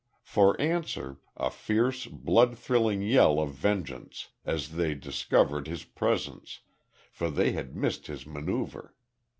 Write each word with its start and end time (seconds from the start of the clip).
For 0.23 0.59
answer, 0.59 1.19
a 1.37 1.51
fierce, 1.51 2.07
blood 2.07 2.57
thrilling 2.57 3.03
yell 3.03 3.39
of 3.39 3.53
vengeance, 3.53 4.29
as 4.43 4.71
they 4.71 4.95
discovered 4.95 5.67
his 5.67 5.83
presence, 5.83 6.61
for 7.11 7.29
they 7.29 7.51
had 7.51 7.75
missed 7.75 8.07
his 8.07 8.25
manoeuvre. 8.25 8.93